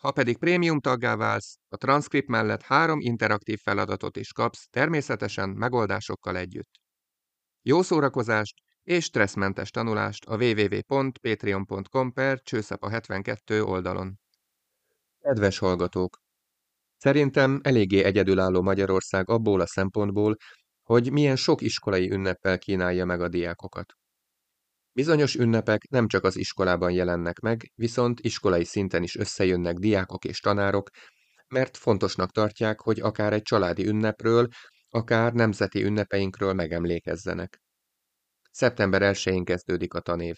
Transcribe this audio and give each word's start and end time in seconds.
Ha 0.00 0.10
pedig 0.10 0.38
prémium 0.38 0.80
taggá 0.80 1.16
válsz, 1.16 1.58
a 1.68 1.76
transzkript 1.76 2.28
mellett 2.28 2.62
három 2.62 3.00
interaktív 3.00 3.58
feladatot 3.62 4.16
is 4.16 4.32
kapsz, 4.32 4.66
természetesen 4.70 5.48
megoldásokkal 5.48 6.36
együtt. 6.36 6.70
Jó 7.62 7.82
szórakozást 7.82 8.54
és 8.82 9.04
stresszmentes 9.04 9.70
tanulást 9.70 10.24
a 10.24 10.36
www.patreon.com 10.36 12.12
per 12.12 12.40
csőszapa 12.42 12.90
72 12.90 13.62
oldalon. 13.62 14.18
Kedves 15.18 15.58
hallgatók! 15.58 16.18
Szerintem 16.96 17.60
eléggé 17.62 18.02
egyedülálló 18.02 18.62
Magyarország 18.62 19.28
abból 19.28 19.60
a 19.60 19.66
szempontból, 19.66 20.36
hogy 20.82 21.12
milyen 21.12 21.36
sok 21.36 21.60
iskolai 21.60 22.10
ünneppel 22.10 22.58
kínálja 22.58 23.04
meg 23.04 23.20
a 23.20 23.28
diákokat. 23.28 23.92
Bizonyos 24.92 25.34
ünnepek 25.34 25.88
nem 25.88 26.08
csak 26.08 26.24
az 26.24 26.36
iskolában 26.36 26.90
jelennek 26.90 27.38
meg, 27.38 27.72
viszont 27.74 28.20
iskolai 28.20 28.64
szinten 28.64 29.02
is 29.02 29.16
összejönnek 29.16 29.76
diákok 29.76 30.24
és 30.24 30.40
tanárok, 30.40 30.90
mert 31.48 31.76
fontosnak 31.76 32.30
tartják, 32.30 32.80
hogy 32.80 33.00
akár 33.00 33.32
egy 33.32 33.42
családi 33.42 33.86
ünnepről, 33.86 34.48
akár 34.88 35.32
nemzeti 35.32 35.84
ünnepeinkről 35.84 36.52
megemlékezzenek. 36.52 37.60
Szeptember 38.50 39.14
1-én 39.14 39.44
kezdődik 39.44 39.94
a 39.94 40.00
tanév. 40.00 40.36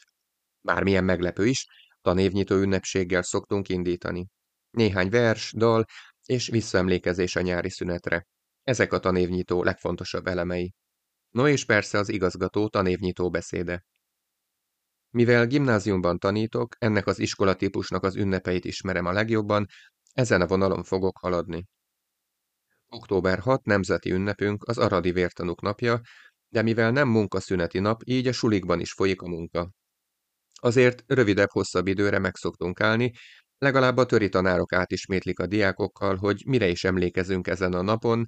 Bármilyen 0.61 1.05
meglepő 1.05 1.47
is, 1.47 1.67
tanévnyitó 2.01 2.57
ünnepséggel 2.57 3.23
szoktunk 3.23 3.69
indítani. 3.69 4.27
Néhány 4.71 5.11
vers, 5.11 5.53
dal 5.57 5.85
és 6.27 6.49
visszaemlékezés 6.49 7.37
a 7.37 7.41
nyári 7.41 7.71
szünetre. 7.71 8.27
Ezek 8.63 8.93
a 8.93 8.99
tanévnyitó 8.99 9.63
legfontosabb 9.63 10.27
elemei. 10.27 10.75
No 11.31 11.49
és 11.49 11.65
persze 11.65 11.99
az 11.99 12.09
igazgató 12.09 12.69
tanévnyitó 12.69 13.31
beszéde. 13.31 13.85
Mivel 15.13 15.47
gimnáziumban 15.47 16.19
tanítok, 16.19 16.75
ennek 16.79 17.07
az 17.07 17.19
iskolatípusnak 17.19 18.03
az 18.03 18.17
ünnepeit 18.17 18.65
ismerem 18.65 19.07
a 19.07 19.13
legjobban, 19.13 19.67
ezen 20.13 20.41
a 20.41 20.47
vonalon 20.47 20.83
fogok 20.83 21.19
haladni. 21.19 21.67
Október 22.89 23.39
6 23.39 23.65
nemzeti 23.65 24.11
ünnepünk 24.11 24.65
az 24.65 24.79
Aradi 24.79 25.13
Vértanúk 25.13 25.61
napja, 25.61 26.01
de 26.49 26.63
mivel 26.63 26.91
nem 26.91 27.09
munkaszüneti 27.09 27.79
nap, 27.79 28.03
így 28.05 28.27
a 28.27 28.33
sulikban 28.33 28.81
is 28.81 28.93
folyik 28.93 29.23
a 29.23 29.29
munka. 29.29 29.71
Azért 30.61 31.03
rövidebb-hosszabb 31.07 31.87
időre 31.87 32.19
megszoktunk 32.19 32.81
állni, 32.81 33.13
legalább 33.59 33.97
a 33.97 34.07
töri 34.07 34.29
tanárok 34.29 34.73
átismétlik 34.73 35.39
a 35.39 35.47
diákokkal, 35.47 36.17
hogy 36.17 36.43
mire 36.47 36.69
is 36.69 36.85
emlékezünk 36.85 37.47
ezen 37.47 37.73
a 37.73 37.83
napon, 37.83 38.27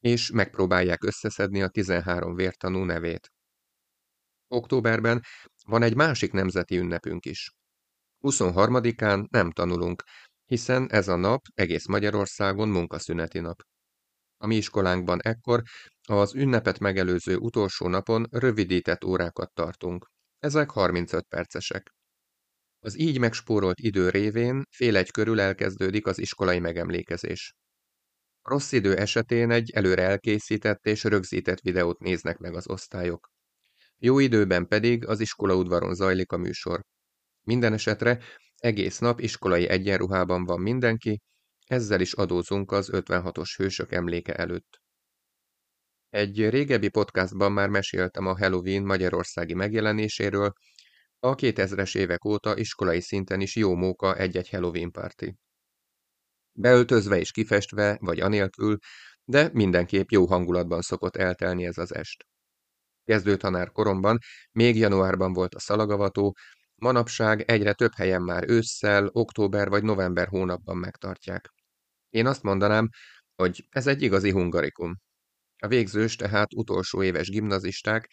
és 0.00 0.30
megpróbálják 0.30 1.04
összeszedni 1.04 1.62
a 1.62 1.68
13 1.68 2.34
vértanú 2.34 2.84
nevét. 2.84 3.30
Októberben 4.48 5.22
van 5.70 5.82
egy 5.82 5.94
másik 5.94 6.32
nemzeti 6.32 6.78
ünnepünk 6.78 7.24
is. 7.24 7.50
23-án 8.20 9.28
nem 9.30 9.50
tanulunk, 9.50 10.02
hiszen 10.44 10.90
ez 10.90 11.08
a 11.08 11.16
nap 11.16 11.42
egész 11.54 11.86
Magyarországon 11.86 12.68
munkaszüneti 12.68 13.38
nap. 13.38 13.62
A 14.36 14.46
mi 14.46 14.56
iskolánkban 14.56 15.20
ekkor 15.22 15.62
az 16.08 16.34
ünnepet 16.34 16.78
megelőző 16.78 17.36
utolsó 17.36 17.88
napon 17.88 18.26
rövidített 18.30 19.04
órákat 19.04 19.52
tartunk. 19.54 20.06
Ezek 20.38 20.70
35 20.70 21.26
percesek. 21.28 21.90
Az 22.78 22.98
így 22.98 23.18
megspórolt 23.18 23.78
idő 23.78 24.08
révén 24.08 24.62
fél 24.70 24.96
egy 24.96 25.10
körül 25.10 25.40
elkezdődik 25.40 26.06
az 26.06 26.18
iskolai 26.18 26.58
megemlékezés. 26.58 27.54
Rossz 28.42 28.72
idő 28.72 28.96
esetén 28.96 29.50
egy 29.50 29.70
előre 29.70 30.02
elkészített 30.02 30.86
és 30.86 31.04
rögzített 31.04 31.60
videót 31.60 31.98
néznek 31.98 32.38
meg 32.38 32.54
az 32.54 32.68
osztályok. 32.68 33.30
Jó 34.02 34.18
időben 34.18 34.66
pedig 34.66 35.06
az 35.06 35.20
iskola 35.20 35.54
udvaron 35.54 35.94
zajlik 35.94 36.32
a 36.32 36.36
műsor. 36.36 36.80
Minden 37.42 37.72
esetre 37.72 38.22
egész 38.56 38.98
nap 38.98 39.20
iskolai 39.20 39.68
egyenruhában 39.68 40.44
van 40.44 40.60
mindenki, 40.60 41.20
ezzel 41.66 42.00
is 42.00 42.12
adózunk 42.12 42.72
az 42.72 42.90
56-os 42.92 43.54
hősök 43.56 43.92
emléke 43.92 44.34
előtt. 44.34 44.80
Egy 46.08 46.48
régebbi 46.48 46.88
podcastban 46.88 47.52
már 47.52 47.68
meséltem 47.68 48.26
a 48.26 48.38
Halloween 48.38 48.82
magyarországi 48.82 49.54
megjelenéséről, 49.54 50.52
a 51.18 51.34
2000-es 51.34 51.96
évek 51.96 52.24
óta 52.24 52.56
iskolai 52.56 53.00
szinten 53.00 53.40
is 53.40 53.56
jó 53.56 53.74
móka 53.74 54.16
egy-egy 54.16 54.48
Halloween 54.48 54.90
party. 54.90 55.24
Beöltözve 56.52 57.18
és 57.18 57.30
kifestve, 57.30 57.98
vagy 58.00 58.20
anélkül, 58.20 58.78
de 59.24 59.50
mindenképp 59.52 60.08
jó 60.10 60.26
hangulatban 60.26 60.80
szokott 60.80 61.16
eltelni 61.16 61.66
ez 61.66 61.78
az 61.78 61.94
est. 61.94 62.26
Kezdőtanár 63.10 63.70
koromban, 63.70 64.18
még 64.52 64.76
januárban 64.76 65.32
volt 65.32 65.54
a 65.54 65.58
szalagavató, 65.58 66.36
manapság 66.74 67.40
egyre 67.40 67.72
több 67.72 67.94
helyen 67.94 68.22
már 68.22 68.48
ősszel, 68.48 69.08
október 69.12 69.68
vagy 69.68 69.82
november 69.82 70.28
hónapban 70.28 70.76
megtartják. 70.76 71.52
Én 72.08 72.26
azt 72.26 72.42
mondanám, 72.42 72.88
hogy 73.34 73.66
ez 73.70 73.86
egy 73.86 74.02
igazi 74.02 74.30
hungarikum. 74.30 74.96
A 75.58 75.66
végzős, 75.66 76.16
tehát 76.16 76.54
utolsó 76.54 77.02
éves 77.02 77.28
gimnazisták 77.28 78.08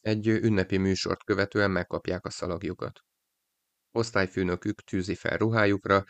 egy 0.00 0.28
ünnepi 0.28 0.76
műsort 0.76 1.24
követően 1.24 1.70
megkapják 1.70 2.24
a 2.24 2.30
szalagjukat. 2.30 3.00
Osztályfőnökük 3.90 4.80
tűzi 4.80 5.14
fel 5.14 5.36
ruhájukra, 5.36 6.04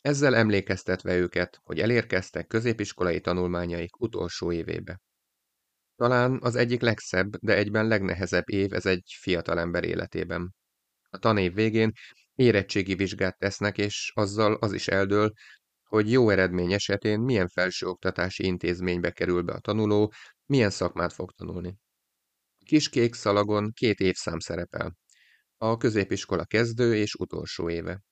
ezzel 0.00 0.36
emlékeztetve 0.36 1.16
őket, 1.16 1.60
hogy 1.62 1.80
elérkeztek 1.80 2.46
középiskolai 2.46 3.20
tanulmányaik 3.20 4.00
utolsó 4.00 4.52
évébe. 4.52 5.00
Talán 5.98 6.38
az 6.42 6.54
egyik 6.54 6.80
legszebb, 6.80 7.36
de 7.36 7.56
egyben 7.56 7.86
legnehezebb 7.86 8.48
év 8.50 8.72
ez 8.72 8.86
egy 8.86 9.16
fiatalember 9.20 9.84
életében. 9.84 10.54
A 11.10 11.18
tanév 11.18 11.54
végén 11.54 11.92
érettségi 12.34 12.94
vizsgát 12.94 13.38
tesznek, 13.38 13.78
és 13.78 14.12
azzal 14.14 14.54
az 14.54 14.72
is 14.72 14.88
eldől, 14.88 15.32
hogy 15.82 16.10
jó 16.10 16.30
eredmény 16.30 16.72
esetén 16.72 17.20
milyen 17.20 17.48
felsőoktatási 17.48 18.44
intézménybe 18.44 19.10
kerül 19.10 19.42
be 19.42 19.52
a 19.52 19.58
tanuló, 19.58 20.12
milyen 20.46 20.70
szakmát 20.70 21.12
fog 21.12 21.32
tanulni. 21.32 21.76
Kis 22.64 22.88
kék 22.88 23.14
szalagon 23.14 23.72
két 23.72 23.98
évszám 23.98 24.38
szerepel. 24.38 24.96
A 25.56 25.76
középiskola 25.76 26.44
kezdő 26.44 26.94
és 26.94 27.14
utolsó 27.14 27.70
éve. 27.70 28.02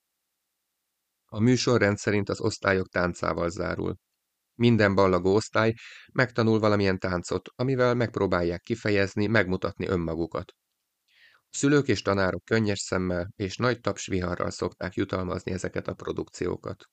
A 1.24 1.40
műsor 1.40 1.80
rendszerint 1.80 2.28
az 2.28 2.40
osztályok 2.40 2.88
táncával 2.88 3.50
zárul. 3.50 3.96
Minden 4.56 4.94
ballagó 4.94 5.34
osztály 5.34 5.74
megtanul 6.12 6.58
valamilyen 6.58 6.98
táncot, 6.98 7.48
amivel 7.54 7.94
megpróbálják 7.94 8.60
kifejezni, 8.60 9.26
megmutatni 9.26 9.86
önmagukat. 9.86 10.52
Szülők 11.50 11.88
és 11.88 12.02
tanárok 12.02 12.44
könnyes 12.44 12.78
szemmel 12.78 13.32
és 13.36 13.56
nagy 13.56 13.80
taps 13.80 14.06
viharral 14.06 14.50
szokták 14.50 14.94
jutalmazni 14.94 15.52
ezeket 15.52 15.88
a 15.88 15.94
produkciókat. 15.94 16.84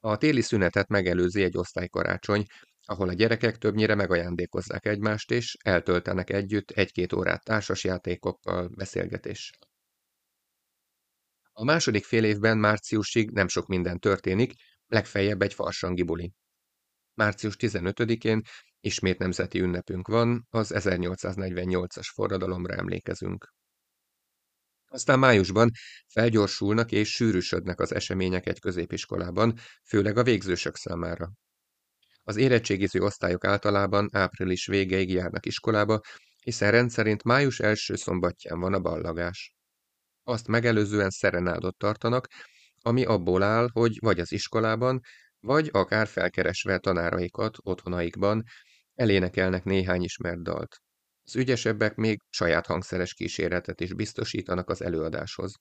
A 0.00 0.16
téli 0.16 0.40
szünetet 0.40 0.88
megelőzi 0.88 1.42
egy 1.42 1.56
osztálykarácsony, 1.56 2.44
ahol 2.86 3.08
a 3.08 3.12
gyerekek 3.12 3.56
többnyire 3.58 3.94
megajándékozzák 3.94 4.86
egymást, 4.86 5.30
és 5.30 5.56
eltöltenek 5.62 6.30
együtt 6.30 6.70
egy-két 6.70 7.12
órát 7.12 7.44
társasjátékokkal, 7.44 8.68
beszélgetéssel. 8.68 9.58
A 11.52 11.64
második 11.64 12.04
fél 12.04 12.24
évben 12.24 12.58
márciusig 12.58 13.30
nem 13.30 13.48
sok 13.48 13.66
minden 13.66 13.98
történik, 13.98 14.52
legfeljebb 14.90 15.42
egy 15.42 15.54
farsangi 15.54 16.02
buli. 16.02 16.32
Március 17.14 17.56
15-én 17.58 18.42
ismét 18.80 19.18
nemzeti 19.18 19.60
ünnepünk 19.60 20.08
van, 20.08 20.46
az 20.50 20.72
1848-as 20.74 22.08
forradalomra 22.14 22.74
emlékezünk. 22.74 23.52
Aztán 24.86 25.18
májusban 25.18 25.70
felgyorsulnak 26.06 26.92
és 26.92 27.10
sűrűsödnek 27.10 27.80
az 27.80 27.94
események 27.94 28.46
egy 28.46 28.60
középiskolában, 28.60 29.58
főleg 29.88 30.16
a 30.16 30.22
végzősök 30.22 30.76
számára. 30.76 31.32
Az 32.22 32.36
érettségiző 32.36 33.00
osztályok 33.00 33.44
általában 33.44 34.08
április 34.12 34.66
végéig 34.66 35.10
járnak 35.10 35.46
iskolába, 35.46 36.00
hiszen 36.42 36.70
rendszerint 36.70 37.22
május 37.22 37.60
első 37.60 37.96
szombatján 37.96 38.60
van 38.60 38.74
a 38.74 38.80
ballagás. 38.80 39.54
Azt 40.22 40.46
megelőzően 40.46 41.10
szerenádot 41.10 41.76
tartanak, 41.76 42.26
ami 42.82 43.04
abból 43.04 43.42
áll, 43.42 43.68
hogy 43.72 43.96
vagy 44.00 44.20
az 44.20 44.32
iskolában, 44.32 45.00
vagy 45.40 45.68
akár 45.72 46.06
felkeresve 46.06 46.78
tanáraikat 46.78 47.56
otthonaikban 47.60 48.42
elénekelnek 48.94 49.64
néhány 49.64 50.02
ismert 50.02 50.42
dalt. 50.42 50.76
Az 51.24 51.36
ügyesebbek 51.36 51.94
még 51.94 52.20
saját 52.28 52.66
hangszeres 52.66 53.14
kíséretet 53.14 53.80
is 53.80 53.94
biztosítanak 53.94 54.70
az 54.70 54.82
előadáshoz. 54.82 55.54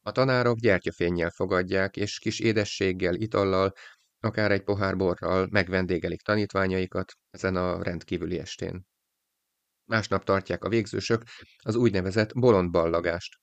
A 0.00 0.12
tanárok 0.12 0.58
gyertyafénnyel 0.58 1.30
fogadják, 1.30 1.96
és 1.96 2.18
kis 2.18 2.40
édességgel, 2.40 3.14
itallal, 3.14 3.72
akár 4.20 4.52
egy 4.52 4.62
pohár 4.62 4.96
borral 4.96 5.46
megvendégelik 5.50 6.20
tanítványaikat 6.20 7.12
ezen 7.30 7.56
a 7.56 7.82
rendkívüli 7.82 8.38
estén. 8.38 8.86
Másnap 9.84 10.24
tartják 10.24 10.64
a 10.64 10.68
végzősök 10.68 11.22
az 11.62 11.74
úgynevezett 11.74 12.32
bolond 12.32 12.70
ballagást. 12.70 13.34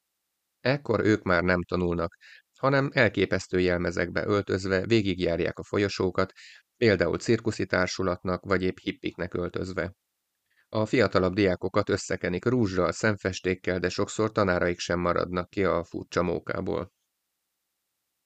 Ekkor 0.59 1.05
ők 1.05 1.23
már 1.23 1.43
nem 1.43 1.63
tanulnak, 1.63 2.15
hanem 2.63 2.89
elképesztő 2.93 3.59
jelmezekbe 3.59 4.25
öltözve 4.25 4.85
végigjárják 4.85 5.59
a 5.59 5.63
folyosókat, 5.63 6.33
például 6.77 7.17
cirkuszi 7.17 7.65
társulatnak 7.65 8.45
vagy 8.45 8.63
épp 8.63 8.77
hippiknek 8.77 9.33
öltözve. 9.33 9.93
A 10.69 10.85
fiatalabb 10.85 11.33
diákokat 11.33 11.89
összekenik 11.89 12.45
rúzsral, 12.45 12.91
szemfestékkel, 12.91 13.79
de 13.79 13.89
sokszor 13.89 14.31
tanáraik 14.31 14.79
sem 14.79 14.99
maradnak 14.99 15.49
ki 15.49 15.63
a 15.63 15.83
furcsa 15.83 16.23
mókából. 16.23 16.91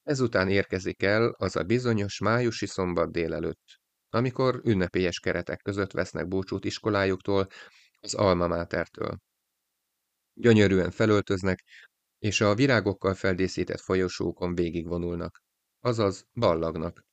Ezután 0.03 0.49
érkezik 0.49 1.03
el 1.03 1.29
az 1.37 1.55
a 1.55 1.63
bizonyos 1.63 2.19
májusi 2.19 2.65
szombat 2.65 3.11
délelőtt, 3.11 3.79
amikor 4.09 4.61
ünnepélyes 4.63 5.19
keretek 5.19 5.61
között 5.61 5.91
vesznek 5.91 6.27
búcsút 6.27 6.65
iskolájuktól, 6.65 7.47
az 7.99 8.13
Alma 8.13 8.47
Matertől. 8.47 9.17
Gyönyörűen 10.33 10.91
felöltöznek, 10.91 11.63
és 12.19 12.41
a 12.41 12.55
virágokkal 12.55 13.13
feldíszített 13.13 13.79
folyosókon 13.79 14.55
végigvonulnak, 14.55 15.43
azaz 15.79 16.25
ballagnak. 16.33 17.05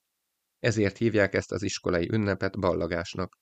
Ezért 0.59 0.97
hívják 0.97 1.35
ezt 1.35 1.53
az 1.53 1.63
iskolai 1.63 2.09
ünnepet 2.13 2.59
ballagásnak. 2.59 3.39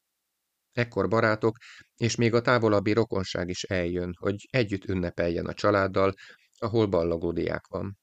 Ekkor 0.73 1.09
barátok, 1.09 1.57
és 1.97 2.17
még 2.17 2.35
a 2.35 2.41
távolabbi 2.41 2.93
rokonság 2.93 3.49
is 3.49 3.63
eljön, 3.63 4.15
hogy 4.19 4.47
együtt 4.51 4.85
ünnepeljen 4.85 5.47
a 5.47 5.55
családdal, 5.55 6.15
ahol 6.59 6.87
ballagó 6.87 7.33
diák 7.33 7.67
van. 7.67 7.99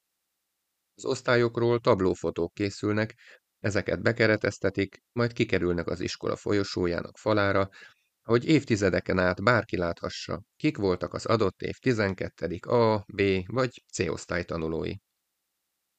Az 0.94 1.04
osztályokról 1.04 1.80
tablófotók 1.80 2.54
készülnek, 2.54 3.14
ezeket 3.58 4.02
bekereteztetik, 4.02 5.02
majd 5.12 5.32
kikerülnek 5.32 5.86
az 5.86 6.00
iskola 6.00 6.36
folyosójának 6.36 7.18
falára, 7.18 7.68
hogy 8.22 8.48
évtizedeken 8.48 9.18
át 9.18 9.42
bárki 9.42 9.76
láthassa, 9.76 10.42
kik 10.56 10.76
voltak 10.76 11.14
az 11.14 11.26
adott 11.26 11.62
év 11.62 11.76
12. 11.76 12.56
A, 12.56 13.04
B 13.14 13.22
vagy 13.46 13.84
C 13.92 13.98
osztály 13.98 14.44
tanulói. 14.44 14.94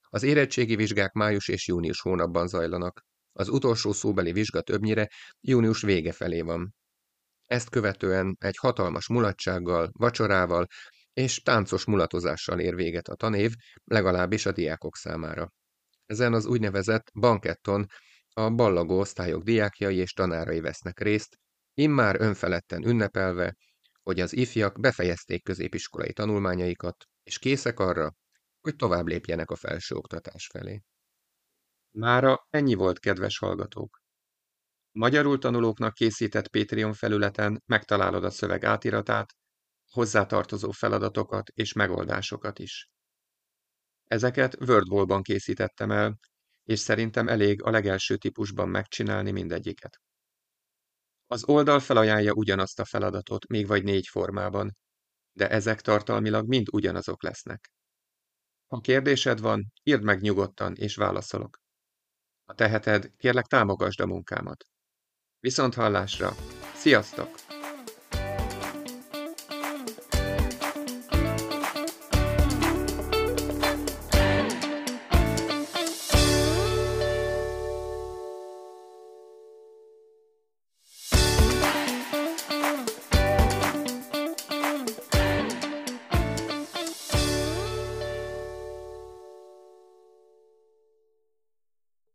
Az 0.09 0.23
érettségi 0.23 0.75
vizsgák 0.75 1.11
május 1.11 1.47
és 1.47 1.67
június 1.67 2.01
hónapban 2.01 2.47
zajlanak. 2.47 3.05
Az 3.31 3.49
utolsó 3.49 3.91
szóbeli 3.91 4.31
vizsga 4.31 4.61
többnyire 4.61 5.09
június 5.39 5.81
vége 5.81 6.11
felé 6.11 6.41
van. 6.41 6.75
Ezt 7.45 7.69
követően 7.69 8.35
egy 8.39 8.57
hatalmas 8.57 9.07
mulatsággal, 9.07 9.89
vacsorával 9.91 10.67
és 11.13 11.41
táncos 11.41 11.85
mulatozással 11.85 12.59
ér 12.59 12.75
véget 12.75 13.07
a 13.07 13.15
tanév, 13.15 13.51
legalábbis 13.83 14.45
a 14.45 14.51
diákok 14.51 14.95
számára. 14.95 15.51
Ezen 16.05 16.33
az 16.33 16.45
úgynevezett 16.45 17.11
banketton 17.13 17.85
a 18.29 18.49
ballagó 18.49 18.99
osztályok 18.99 19.43
diákjai 19.43 19.95
és 19.95 20.13
tanárai 20.13 20.59
vesznek 20.59 20.99
részt, 20.99 21.37
immár 21.73 22.21
önfeledten 22.21 22.85
ünnepelve, 22.85 23.55
hogy 24.03 24.19
az 24.19 24.33
ifjak 24.33 24.79
befejezték 24.79 25.43
középiskolai 25.43 26.13
tanulmányaikat, 26.13 27.05
és 27.23 27.39
készek 27.39 27.79
arra, 27.79 28.15
hogy 28.61 28.75
tovább 28.75 29.07
lépjenek 29.07 29.49
a 29.49 29.55
felsőoktatás 29.55 30.47
felé. 30.47 30.81
Mára 31.91 32.47
ennyi 32.49 32.73
volt, 32.73 32.99
kedves 32.99 33.37
hallgatók! 33.37 34.01
Magyarul 34.91 35.37
tanulóknak 35.37 35.93
készített 35.93 36.47
Patreon 36.47 36.93
felületen 36.93 37.63
megtalálod 37.65 38.23
a 38.23 38.29
szöveg 38.29 38.63
átiratát, 38.63 39.33
hozzátartozó 39.91 40.71
feladatokat 40.71 41.49
és 41.49 41.73
megoldásokat 41.73 42.59
is. 42.59 42.89
Ezeket 44.07 44.57
WordWall-ban 44.61 45.21
készítettem 45.21 45.91
el, 45.91 46.19
és 46.63 46.79
szerintem 46.79 47.27
elég 47.27 47.63
a 47.63 47.69
legelső 47.69 48.17
típusban 48.17 48.69
megcsinálni 48.69 49.31
mindegyiket. 49.31 50.01
Az 51.31 51.43
oldal 51.43 51.79
felajánlja 51.79 52.33
ugyanazt 52.33 52.79
a 52.79 52.85
feladatot, 52.85 53.47
még 53.47 53.67
vagy 53.67 53.83
négy 53.83 54.07
formában, 54.07 54.77
de 55.31 55.49
ezek 55.49 55.81
tartalmilag 55.81 56.47
mind 56.47 56.67
ugyanazok 56.71 57.23
lesznek. 57.23 57.71
Ha 58.67 58.79
kérdésed 58.79 59.39
van, 59.39 59.73
írd 59.83 60.03
meg 60.03 60.21
nyugodtan, 60.21 60.75
és 60.75 60.95
válaszolok. 60.95 61.57
Ha 62.45 62.53
teheted, 62.53 63.11
kérlek 63.17 63.45
támogasd 63.45 63.99
a 63.99 64.05
munkámat. 64.05 64.65
Viszont 65.39 65.73
hallásra! 65.73 66.35
Sziasztok! 66.75 67.60